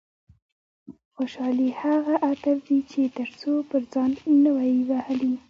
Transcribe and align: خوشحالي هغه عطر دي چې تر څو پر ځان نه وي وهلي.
خوشحالي 1.15 1.69
هغه 1.81 2.13
عطر 2.29 2.55
دي 2.67 2.79
چې 2.91 3.01
تر 3.17 3.29
څو 3.39 3.51
پر 3.69 3.81
ځان 3.93 4.11
نه 4.43 4.51
وي 4.57 4.73
وهلي. 4.89 5.33